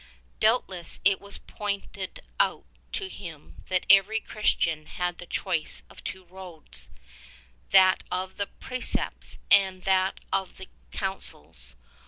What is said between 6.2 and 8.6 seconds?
roads— that of the